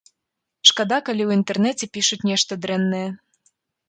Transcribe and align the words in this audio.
Шкада, 0.69 0.97
калі 1.09 1.21
ў 1.25 1.29
інтэрнэце 1.41 1.89
пішуць 1.97 2.19
нешта 2.31 2.57
дрэннае. 2.65 3.03